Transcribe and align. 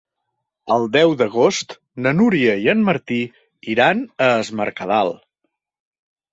El 0.75 0.85
deu 0.95 1.13
d'agost 1.19 1.75
na 2.07 2.15
Núria 2.21 2.57
i 2.65 2.67
en 2.75 2.83
Martí 2.89 3.21
iran 3.77 4.05
a 4.29 4.33
Es 4.41 4.53
Mercadal. 4.63 5.17